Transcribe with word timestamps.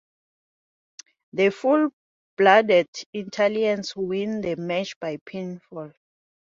The 1.33 1.51
Full 1.51 1.91
Blooded 2.35 2.87
Italians 3.13 3.95
won 3.95 4.41
the 4.41 4.55
match 4.55 4.99
by 4.99 5.17
pinfall. 5.17 5.93